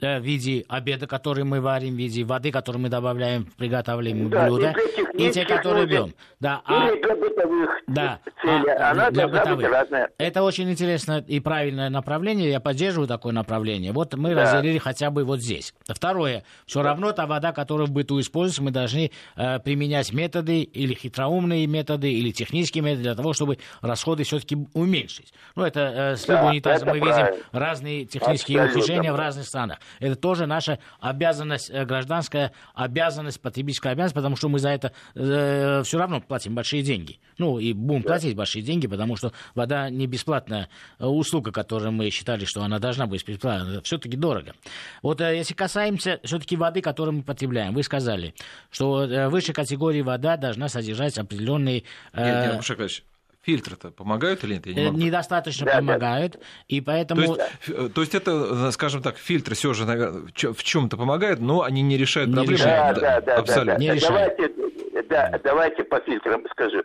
[0.00, 4.46] в виде обеда, который мы варим, в виде воды, которую мы добавляем в приготовление да,
[4.46, 4.74] блюда,
[5.14, 6.14] и, те, которые бьем.
[6.38, 8.70] Да, а, для бытовых да, целей.
[8.70, 9.68] А, Она для бытовых.
[9.68, 10.10] разная.
[10.18, 12.50] Это очень интересное и правильное направление.
[12.50, 13.92] Я поддерживаю такое направление.
[13.92, 14.42] Вот мы да.
[14.42, 15.74] разделили хотя бы вот здесь.
[15.88, 16.44] Второе.
[16.66, 21.66] Все равно та вода, которую в быту используется, мы должны э, применять методы или хитроумные
[21.66, 25.32] методы, или технические методы для того, чтобы расходы все-таки уменьшить.
[25.56, 27.30] Ну, это э, с да, унитаза мы правильно.
[27.30, 28.80] видим разные технические Абсолютно.
[28.80, 29.78] ухищрения в разных странах.
[30.00, 35.82] Это тоже наша обязанность, э, гражданская обязанность, потребительская обязанность, потому что мы за это э,
[35.84, 37.20] все равно платим большие деньги.
[37.38, 42.10] Ну, и будем платить большие деньги, потому что вода не бесплатная э, услуга, которую мы
[42.10, 43.82] считали, что она должна быть бесплатной.
[43.82, 44.54] Все-таки дорого.
[45.02, 48.34] Вот э, если касаемся все-таки воды, которую мы потребляем, вы сказали,
[48.70, 51.84] что э, высшей категории вода должна содержать определенные...
[52.12, 53.02] Э, нет, нет,
[53.48, 54.66] фильтры-то помогают или нет?
[54.66, 54.98] Я не могу...
[54.98, 56.38] Недостаточно да, помогают, да.
[56.68, 57.36] и поэтому...
[57.36, 61.62] То есть, то есть это, скажем так, фильтры все же, наверное, в чем-то помогают, но
[61.62, 62.58] они не решают не проблемы.
[62.58, 62.98] Решают.
[62.98, 63.72] Да, да, да, Абсолютно.
[63.72, 63.84] Да, да.
[63.84, 64.36] Не решают.
[64.36, 66.82] Давайте, да, давайте по фильтрам скажу.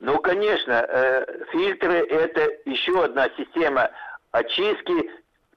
[0.00, 3.90] Ну, конечно, э, фильтры– это еще одна система
[4.32, 5.10] очистки,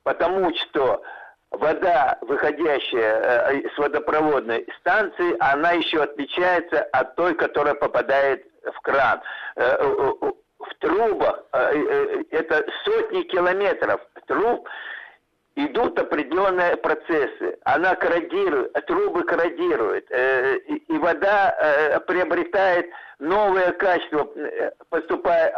[0.03, 1.03] потому что
[1.51, 9.21] вода, выходящая э, с водопроводной станции, она еще отличается от той, которая попадает в кран.
[9.55, 9.83] Э,
[10.59, 14.67] в трубах это сотни километров труб,
[15.57, 17.57] идут определенные процессы.
[17.63, 22.87] Она корродирует, трубы корродируют, э, и вода э, приобретает
[23.19, 25.51] новое качество, э, поступая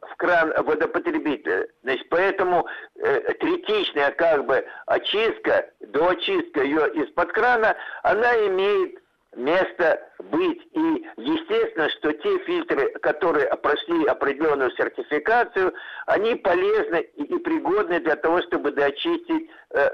[0.00, 1.68] в кран водопотребителя.
[1.84, 8.98] Значит, поэтому третичная как бы очистка, до очистка ее из-под крана, она имеет
[9.36, 10.62] место быть.
[10.72, 15.74] И естественно, что те фильтры, которые прошли определенную сертификацию,
[16.06, 19.90] они полезны и пригодны для того, чтобы дочистить э,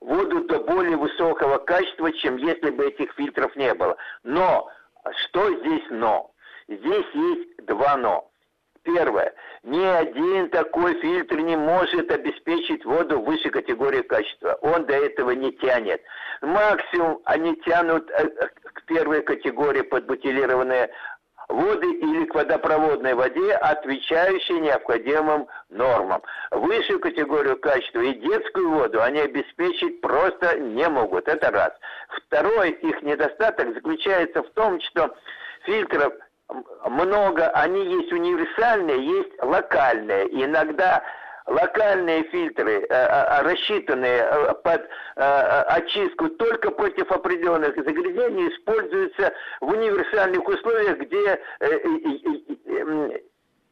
[0.00, 3.98] воду до более высокого качества, чем если бы этих фильтров не было.
[4.24, 4.66] Но
[5.24, 6.32] что здесь но?
[6.68, 8.30] Здесь есть два но.
[8.82, 9.32] Первое.
[9.62, 14.58] Ни один такой фильтр не может обеспечить воду высшей категории качества.
[14.62, 16.02] Он до этого не тянет.
[16.40, 18.26] Максимум они тянут э,
[18.74, 20.90] к первой категории подбутилированные
[21.52, 26.22] воды или к водопроводной воде, отвечающей необходимым нормам.
[26.50, 31.28] Высшую категорию качества и детскую воду они обеспечить просто не могут.
[31.28, 31.72] Это раз.
[32.26, 35.14] Второй их недостаток заключается в том, что
[35.64, 36.12] фильтров
[36.88, 40.44] много, они есть универсальные, есть локальные.
[40.44, 41.02] иногда
[41.46, 50.46] локальные фильтры, э, э, рассчитанные э, под очистку только против определенных загрязнений, используются в универсальных
[50.46, 51.40] условиях, где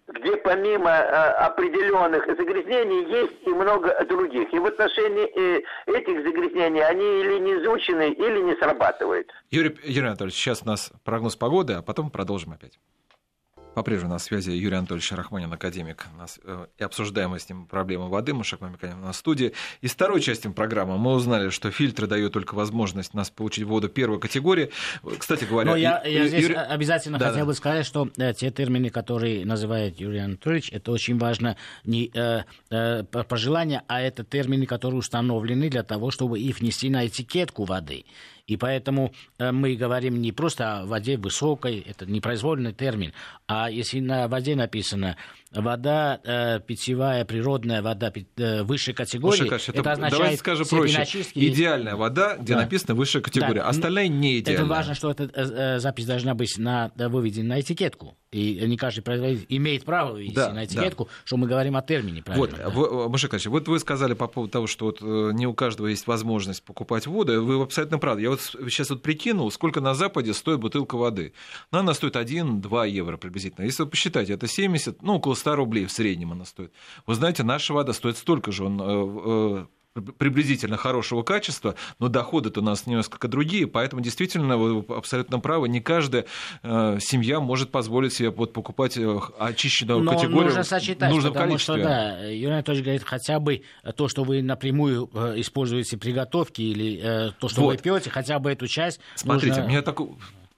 [0.09, 0.99] где помимо
[1.47, 4.53] определенных загрязнений есть и много других.
[4.53, 5.25] И в отношении
[5.87, 9.31] этих загрязнений они или не изучены, или не срабатывают.
[9.51, 12.79] Юрий, Юрий Анатольевич, сейчас у нас прогноз погоды, а потом продолжим опять.
[13.75, 16.07] По-прежнему на связи Юрий Анатольевич Рахманин, академик.
[16.19, 18.35] Нас, э, и обсуждаем мы с ним проблемы воды.
[18.35, 19.53] Мушек Мамиканин на студии.
[19.81, 24.19] Из второй части программы мы узнали, что фильтры дают только возможность нас получить воду первой
[24.19, 24.71] категории.
[25.19, 25.71] Кстати говоря...
[25.71, 26.57] Но я, я здесь Юрий...
[26.57, 27.47] обязательно да, хотел да.
[27.47, 32.43] бы сказать, что э, те термины, которые называет Юрий Анатольевич, это очень важно не э,
[32.71, 38.05] э, пожелания, а это термины, которые установлены для того, чтобы их внести на этикетку воды.
[38.47, 43.13] И поэтому э, мы говорим не просто о воде высокой, это не произвольный термин,
[43.47, 45.17] а если на воде написано
[45.53, 51.25] вода э, питьевая, природная вода э, высшей категории, Маша, это, это означает давайте скажем проще.
[51.35, 52.61] Идеальная вода, где да.
[52.61, 53.69] написано высшая категория, да.
[53.69, 54.65] остальная не идеальная.
[54.65, 58.17] Это важно, что эта э, э, запись должна быть на, выведена на этикетку.
[58.31, 61.11] И не каждый производитель имеет право вывести да, на этикетку, да.
[61.25, 62.23] что мы говорим о термине.
[62.29, 62.69] Вот, да?
[62.69, 66.07] вы, Маша вот вы сказали по поводу того, что вот э, не у каждого есть
[66.07, 67.45] возможность покупать воду.
[67.45, 68.23] Вы абсолютно правы.
[68.23, 71.33] Я вот сейчас вот прикинул, сколько на Западе стоит бутылка воды.
[71.73, 73.65] Ну, она стоит 1-2 евро приблизительно.
[73.65, 76.73] Если вы посчитаете, это 70, ну, около 100 рублей в среднем она стоит.
[77.07, 78.65] Вы знаете, наша вода стоит столько же.
[78.65, 79.67] Он, э, э,
[80.19, 85.81] приблизительно хорошего качества, но доходы-то у нас несколько другие, поэтому действительно вы абсолютно правы, не
[85.81, 86.27] каждая
[86.63, 91.53] э, семья может позволить себе вот, покупать э, очищенную но категорию нужно сочетать, нужном потому
[91.53, 91.75] количестве.
[91.75, 93.63] что, да, Юрий Анатольевич говорит, хотя бы
[93.97, 95.11] то, что вы напрямую
[95.41, 97.77] используете приготовки или то, что вот.
[97.77, 99.69] вы пьете, хотя бы эту часть Смотрите, нужно...
[99.69, 100.11] меня такой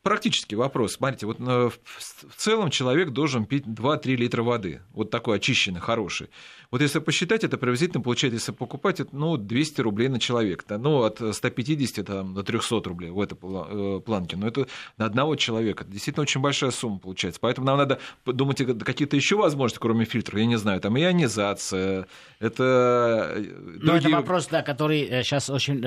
[0.03, 0.94] практический вопрос.
[0.94, 4.80] Смотрите, вот э, в целом человек должен пить 2-3 литра воды.
[4.92, 6.28] Вот такой очищенный, хороший.
[6.70, 10.78] Вот если посчитать, это приблизительно получается, если покупать, ну, 200 рублей на человека.
[10.78, 14.36] Ну, от 150 там, до 300 рублей в этой э, планке.
[14.36, 15.84] Но это на одного человека.
[15.84, 17.40] Это действительно очень большая сумма получается.
[17.40, 20.38] Поэтому нам надо думать какие-то еще возможности, кроме фильтров.
[20.38, 22.07] Я не знаю, там ионизация,
[22.40, 23.36] это...
[23.80, 25.80] Ну, это вопрос, да, который сейчас очень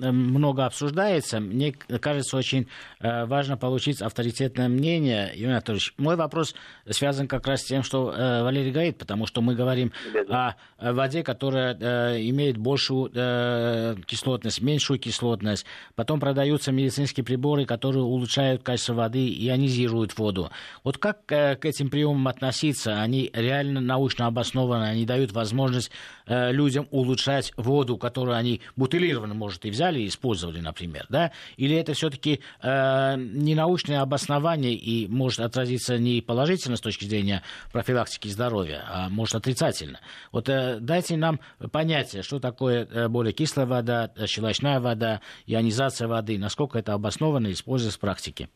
[0.00, 1.40] много обсуждается.
[1.40, 2.66] Мне кажется, очень
[3.00, 5.30] важно важно получить авторитетное мнение.
[5.32, 6.56] Юрий Анатольевич, мой вопрос
[6.90, 9.92] связан как раз с тем, что э, Валерий говорит, потому что мы говорим
[10.28, 15.64] о, о воде, которая э, имеет большую э, кислотность, меньшую кислотность.
[15.94, 20.50] Потом продаются медицинские приборы, которые улучшают качество воды, ионизируют воду.
[20.82, 23.00] Вот как э, к этим приемам относиться?
[23.00, 25.92] Они реально научно обоснованы, они дают возможность
[26.26, 31.30] э, людям улучшать воду, которую они бутылированно, может, и взяли и использовали, например, да?
[31.56, 38.28] Или это все-таки э, ненаучное обоснование и может отразиться не положительно с точки зрения профилактики
[38.28, 40.00] здоровья, а может отрицательно.
[40.32, 41.40] Вот э, дайте нам
[41.72, 47.52] понятие, что такое э, более кислая вода, э, щелочная вода, ионизация воды, насколько это обоснованно
[47.52, 48.48] используется в практике.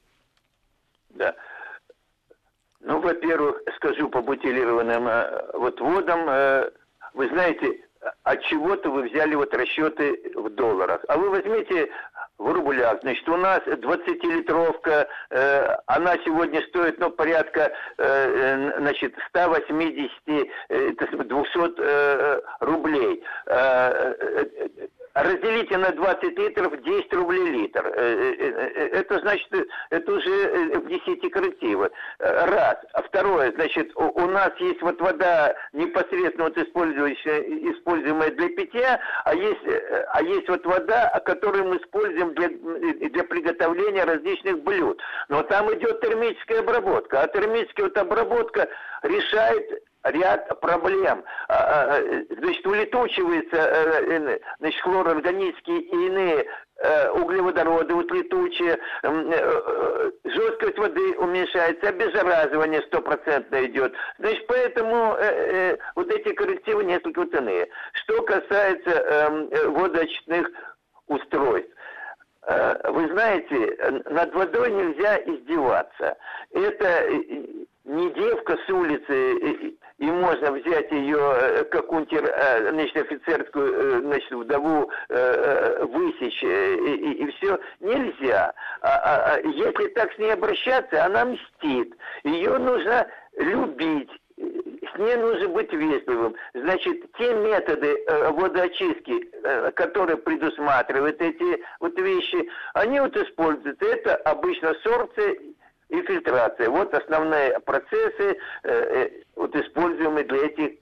[1.11, 1.35] Да.
[2.81, 5.05] Ну, во-первых, скажу по бутилированным
[5.55, 6.25] вот водам.
[7.15, 7.81] Вы знаете,
[8.23, 11.05] от чего-то вы взяли вот расчеты в долларах.
[11.09, 11.91] А вы возьмите
[12.41, 12.99] в рублях.
[13.03, 20.93] Значит, у нас 20-литровка, э, она сегодня стоит, ну, порядка, э, э значит, 180, э,
[20.99, 23.23] 200 э, рублей.
[23.47, 24.89] Э, э,
[25.23, 27.87] разделите на 20 литров 10 рублей литр.
[27.87, 29.49] Э, э, это значит,
[29.91, 31.91] это уже в 10 коррективы.
[32.19, 32.77] Раз.
[32.93, 39.61] А второе, значит, у нас есть вот вода непосредственно вот используемая для питья, а есть,
[40.13, 42.49] а есть вот вода, которую мы используем для,
[43.09, 45.01] для приготовления различных блюд.
[45.29, 47.23] Но там идет термическая обработка.
[47.23, 48.69] А термическая вот обработка
[49.03, 51.25] решает ряд проблем.
[51.49, 56.47] А, а, а, значит, улетучиваются э, э, значит, хлороорганические и иные
[56.79, 58.79] э, углеводороды вот летучие,
[60.25, 63.93] жесткость воды уменьшается, обеззаразывание стопроцентно идет.
[64.19, 65.17] Значит, поэтому
[65.95, 67.69] вот эти коррективы несколько вот иные.
[67.93, 70.51] Что касается эм, водоочистных
[71.07, 71.71] устройств,
[72.89, 76.17] вы знаете, над водой нельзя издеваться.
[76.53, 77.07] Это
[77.91, 84.01] не девка с улицы и можно взять ее э, как унтер, э, значит, офицерскую, э,
[84.01, 87.61] значит, вдову высечь, и, и, и все.
[87.81, 88.55] Нельзя.
[88.81, 91.95] А, а, а если так с ней обращаться, она мстит.
[92.25, 96.35] Ее нужно любить с ней нужно быть вежливым.
[96.55, 99.31] Значит, те методы водоочистки,
[99.75, 103.83] которые предусматривают эти вот вещи, они вот используют.
[103.83, 105.37] Это обычно сорбция
[105.91, 106.71] и фильтрация.
[106.71, 110.79] Вот основные процессы, э, э, вот используемые для этих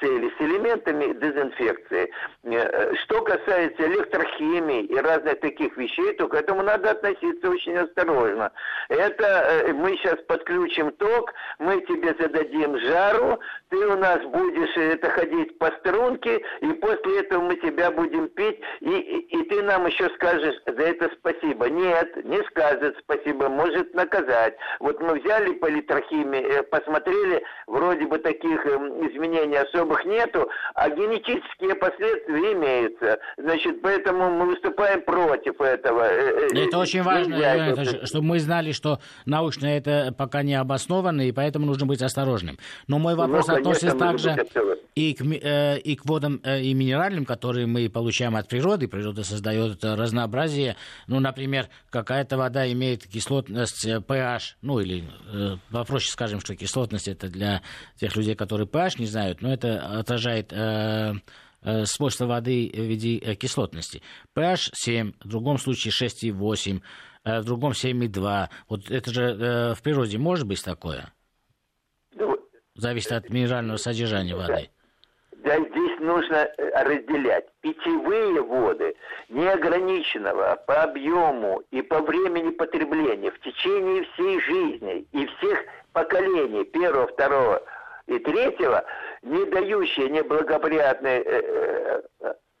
[0.00, 2.10] цели, с элементами дезинфекции.
[2.44, 8.52] Э, что касается электрохимии и разных таких вещей, то к этому надо относиться очень осторожно.
[8.88, 9.26] Это
[9.66, 13.38] э, мы сейчас подключим ток, мы тебе зададим жару,
[13.70, 18.60] ты у нас будешь это ходить по струнке, и после этого мы тебя будем пить,
[18.80, 21.68] и, и, и ты нам еще скажешь за это спасибо.
[21.68, 24.56] Нет, не скажет спасибо, может наказать.
[24.80, 30.48] Вот мы взяли по электрохимии, э, посмотрели, вроде бы таких эм, изменений особо особых нету,
[30.74, 33.18] а генетические последствия имеются.
[33.36, 36.02] Значит, поэтому мы выступаем против этого.
[36.02, 41.22] Э, э, это очень важно, это, чтобы мы знали, что научно это пока не обосновано,
[41.22, 42.58] и поэтому нужно быть осторожным.
[42.86, 44.46] Но мой вопрос ну, конечно, относится также
[44.98, 48.88] и к, э, и к водам и минеральным, которые мы получаем от природы.
[48.88, 50.76] Природа создает разнообразие.
[51.06, 55.04] Ну, например, какая-то вода имеет кислотность pH, ну или
[55.70, 57.62] попроще скажем, что кислотность это для
[57.96, 61.14] тех людей, которые pH не знают, но это отражает э,
[61.62, 64.02] э, свойства воды в виде э, кислотности.
[64.36, 66.80] pH 7, в другом случае 6,8,
[67.24, 68.48] в другом 7,2.
[68.68, 71.12] Вот это же в природе может быть такое?
[72.74, 74.70] Зависит от минерального содержания воды.
[75.44, 78.94] Да, здесь нужно разделять питьевые воды
[79.28, 85.60] неограниченного по объему и по времени потребления в течение всей жизни и всех
[85.92, 87.62] поколений, первого, второго
[88.06, 88.84] и третьего,
[89.22, 92.02] не дающие неблагоприятные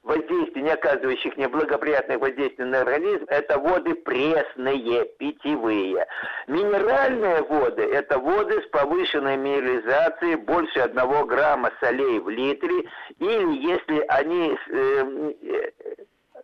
[0.08, 6.06] э, э, воздействия, не оказывающих неблагоприятных воздействий на организм, это воды пресные, питьевые.
[6.46, 12.88] Минеральные воды– это воды с повышенной минерализацией больше одного грамма солей в литре,
[13.18, 15.70] или если они э,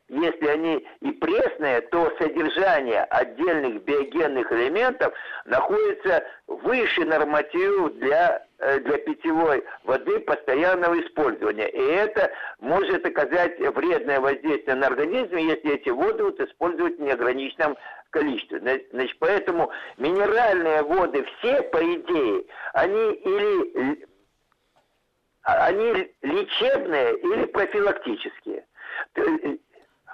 [0.09, 5.12] если они и пресные, то содержание отдельных биогенных элементов
[5.47, 11.69] находится выше нормативов для, э, для питьевой воды постоянного использования.
[11.69, 17.77] И это может оказать вредное воздействие на организм, если эти воды вот использовать в неограниченном
[18.11, 18.61] количестве.
[18.61, 24.07] Значит, поэтому минеральные воды все, по идее, они или
[25.43, 28.65] они лечебные или профилактические.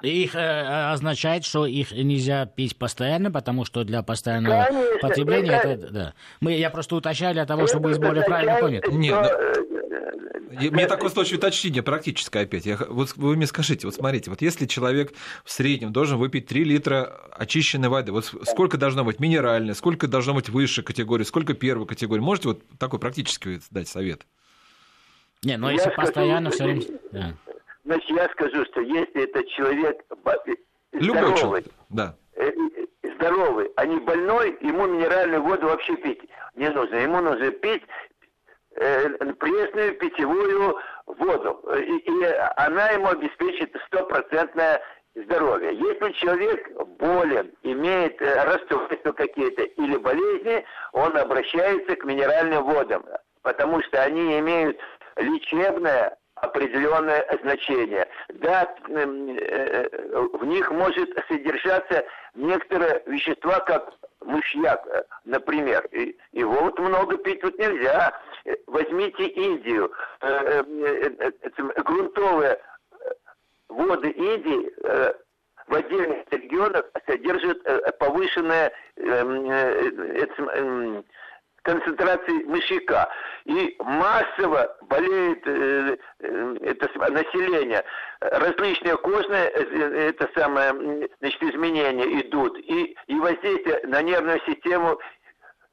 [0.02, 5.68] Их э, означает, что их нельзя пить постоянно, потому что для постоянного Конечно, потребления это,
[5.68, 6.14] это да.
[6.40, 8.88] Мы, я просто уточняю для того, чтобы быть более правильно понят.
[8.88, 9.24] Нет, но...
[9.24, 12.66] Э, мне такое случай уточнение практическое опять.
[12.66, 15.12] Я, вот вы мне скажите, вот смотрите, вот если человек
[15.44, 20.34] в среднем должен выпить 3 литра очищенной воды, вот сколько должно быть минеральной, сколько должно
[20.34, 22.20] быть высшей категории, сколько первой категории?
[22.20, 24.26] Можете вот такой практический дать совет?
[25.42, 26.82] Не, но если постоянно все время...
[27.12, 27.34] Да.
[27.90, 30.00] Значит, я скажу, что если этот человек
[30.92, 32.14] Любой здоровый, человек, да.
[32.36, 36.20] Э, э, здоровый, а не больной, ему минеральную воду вообще пить
[36.54, 36.94] не нужно.
[36.94, 37.82] Ему нужно пить
[38.76, 39.08] э,
[39.40, 40.76] пресную питьевую
[41.06, 41.64] воду.
[41.78, 42.24] И, и
[42.58, 44.80] она ему обеспечит стопроцентное
[45.16, 45.74] здоровье.
[45.74, 46.70] Если человек
[47.00, 53.04] болен, имеет расстройства какие-то или болезни, он обращается к минеральным водам,
[53.42, 54.78] потому что они имеют
[55.16, 58.08] лечебное определенное значение.
[58.28, 59.88] Да, эм, э,
[60.32, 65.86] в них может содержаться некоторые вещества, как мышьяк, э, например.
[65.92, 68.18] И его вот много пить вот нельзя.
[68.66, 69.92] Возьмите Индию.
[70.20, 70.62] Э,
[71.84, 72.60] грунтовые
[73.68, 74.72] воды Индии
[75.66, 77.58] в отдельных регионах содержат
[77.98, 81.04] повышенное эм,
[81.62, 83.08] концентрации мышьяка.
[83.44, 87.84] И массово болеет э, э, это население.
[88.20, 92.58] Различные кожные э, это самое, значит, изменения идут.
[92.58, 94.98] И, и воздействие на нервную систему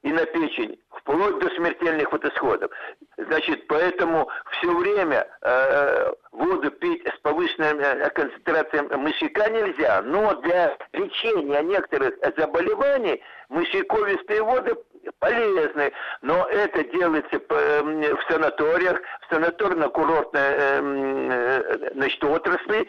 [0.04, 2.72] и на печень, вплоть до смертельных вот исходов.
[3.18, 10.78] Значит, поэтому все время э, воду пить с повышенной э, концентрацией мышьяка нельзя, но для
[10.94, 14.76] лечения некоторых заболеваний мышьяковистые воды
[15.20, 15.92] полезны,
[16.22, 22.88] но это делается в санаториях, в санаторно-курортной эм, э, значит, отрасли,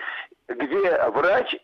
[0.49, 1.57] где врач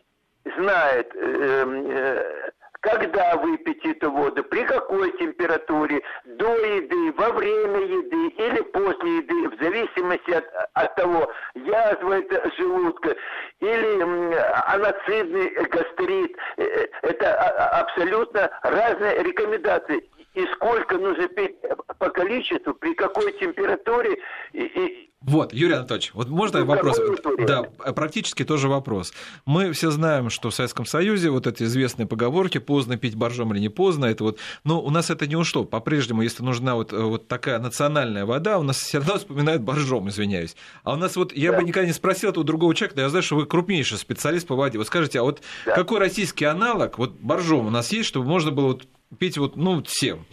[0.57, 2.51] знает эм, э,
[2.85, 9.49] когда выпить эту воду, при какой температуре, до еды, во время еды или после еды,
[9.49, 13.15] в зависимости от, от того, язва это желудка
[13.59, 14.35] или
[14.67, 16.37] аноцидный гастрит.
[16.57, 17.33] Э, это
[17.79, 21.55] абсолютно разные рекомендации и сколько нужно пить
[21.97, 24.17] по количеству, при какой температуре.
[24.53, 25.11] И, и...
[25.25, 26.99] Вот, Юрий Анатольевич, вот можно ну, вопрос?
[27.47, 29.11] Да, практически тоже вопрос.
[29.45, 33.59] Мы все знаем, что в Советском Союзе вот эти известные поговорки «поздно пить боржом или
[33.59, 35.65] не поздно», это вот, но у нас это не ушло.
[35.65, 40.55] По-прежнему, если нужна вот, вот такая национальная вода, у нас все равно вспоминают боржом, извиняюсь.
[40.83, 41.57] А у нас вот, я да.
[41.57, 44.55] бы никогда не спросил этого другого человека, но я знаю, что вы крупнейший специалист по
[44.55, 44.77] воде.
[44.77, 45.73] Вот скажите, а вот да.
[45.73, 49.81] какой российский аналог, вот боржом у нас есть, чтобы можно было вот пить вот, ну,
[49.83, 50.25] всем?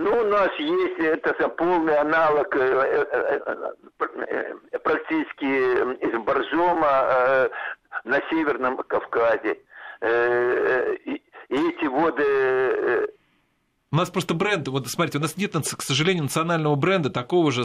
[0.00, 7.50] Ну, у нас есть это полный аналог э, э, э, практически из боржома
[8.04, 9.58] на Северном Кавказе.
[11.04, 13.10] И эти воды
[13.92, 17.64] у нас просто бренд, вот смотрите, у нас нет, к сожалению, национального бренда такого же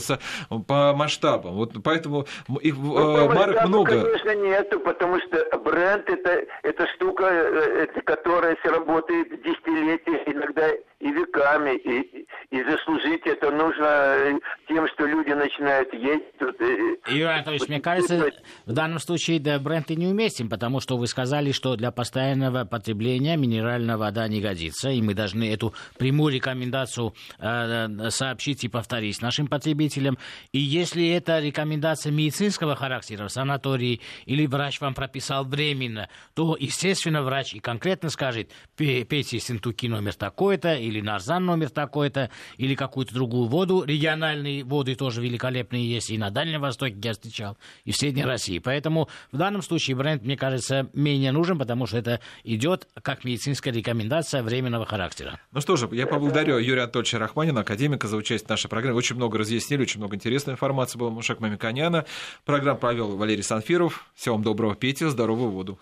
[0.68, 1.54] по масштабам.
[1.54, 2.26] Вот поэтому
[2.62, 4.02] их ну, марок много.
[4.02, 10.68] Конечно, нету, потому что бренд это, это штука, которая работает десятилетия, иногда
[11.06, 16.36] и веками, и, и заслужить это нужно тем, что люди начинают есть.
[16.40, 16.60] Тут,
[17.08, 18.32] Юрий Анатольевич, мне кажется,
[18.66, 23.38] в данном случае да, бренд и неуместен, потому что вы сказали, что для постоянного потребления
[23.38, 29.46] минеральная вода не годится, и мы должны эту прямую рекомендацию э, сообщить и повторить нашим
[29.46, 30.18] потребителям.
[30.54, 37.22] И если это рекомендация медицинского характера в санатории или врач вам прописал временно, то, естественно,
[37.22, 43.48] врач и конкретно скажет, пейте синтуки номер такой-то, или нарзан номер такой-то, или какую-то другую
[43.48, 43.84] воду.
[43.84, 48.60] Региональные воды тоже великолепные есть и на Дальнем Востоке я встречал, и в Средней России.
[48.60, 53.74] Поэтому в данном случае бренд, мне кажется, менее нужен, потому что это идет как медицинская
[53.74, 55.40] рекомендация временного характера.
[55.52, 58.98] Ну что же, я поблагодарю Юрия Анатольевича Рахманина, академика, за участие в нашей программе.
[58.98, 61.10] Очень много разъяснили, очень много интересной информации было.
[61.10, 62.06] Мушек Мамиканяна.
[62.46, 64.06] Программу провел Валерий Санфиров.
[64.16, 65.80] Всего вам доброго, пейте здоровую воду.